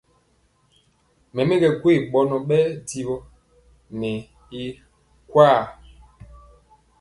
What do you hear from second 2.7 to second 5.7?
jiwɔ nɛ i nkwaa.